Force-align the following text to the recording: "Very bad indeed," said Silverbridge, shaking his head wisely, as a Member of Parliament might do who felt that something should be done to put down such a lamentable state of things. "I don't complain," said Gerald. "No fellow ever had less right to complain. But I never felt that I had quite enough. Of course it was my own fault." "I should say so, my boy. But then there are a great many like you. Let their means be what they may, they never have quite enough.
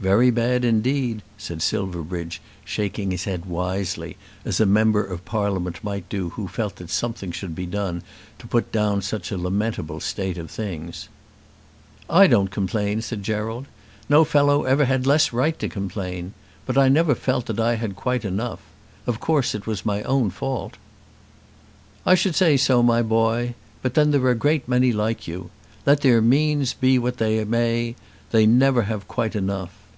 "Very 0.00 0.30
bad 0.30 0.64
indeed," 0.64 1.22
said 1.36 1.60
Silverbridge, 1.60 2.40
shaking 2.64 3.10
his 3.10 3.24
head 3.24 3.46
wisely, 3.46 4.16
as 4.44 4.60
a 4.60 4.64
Member 4.64 5.02
of 5.04 5.24
Parliament 5.24 5.82
might 5.82 6.08
do 6.08 6.28
who 6.28 6.46
felt 6.46 6.76
that 6.76 6.88
something 6.88 7.32
should 7.32 7.56
be 7.56 7.66
done 7.66 8.04
to 8.38 8.46
put 8.46 8.70
down 8.70 9.02
such 9.02 9.32
a 9.32 9.36
lamentable 9.36 9.98
state 9.98 10.38
of 10.38 10.52
things. 10.52 11.08
"I 12.08 12.28
don't 12.28 12.52
complain," 12.52 13.02
said 13.02 13.24
Gerald. 13.24 13.66
"No 14.08 14.22
fellow 14.22 14.62
ever 14.62 14.84
had 14.84 15.04
less 15.04 15.32
right 15.32 15.58
to 15.58 15.68
complain. 15.68 16.32
But 16.64 16.78
I 16.78 16.88
never 16.88 17.16
felt 17.16 17.46
that 17.46 17.58
I 17.58 17.74
had 17.74 17.96
quite 17.96 18.24
enough. 18.24 18.60
Of 19.04 19.18
course 19.18 19.52
it 19.52 19.66
was 19.66 19.84
my 19.84 20.04
own 20.04 20.30
fault." 20.30 20.76
"I 22.06 22.14
should 22.14 22.36
say 22.36 22.56
so, 22.56 22.84
my 22.84 23.02
boy. 23.02 23.56
But 23.82 23.94
then 23.94 24.12
there 24.12 24.22
are 24.26 24.30
a 24.30 24.36
great 24.36 24.68
many 24.68 24.92
like 24.92 25.26
you. 25.26 25.50
Let 25.84 26.02
their 26.02 26.22
means 26.22 26.72
be 26.72 27.00
what 27.00 27.16
they 27.16 27.44
may, 27.44 27.96
they 28.30 28.46
never 28.46 28.82
have 28.82 29.08
quite 29.08 29.34
enough. 29.34 29.74